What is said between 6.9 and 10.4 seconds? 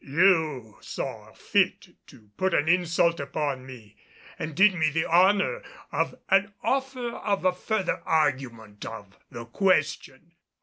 of a further argument of the question.